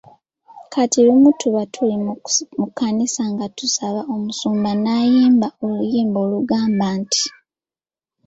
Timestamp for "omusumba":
4.13-4.71